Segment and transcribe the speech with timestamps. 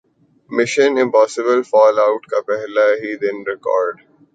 [0.49, 3.95] mission impossible fallout کا پہلے ہی دن ریکارڈ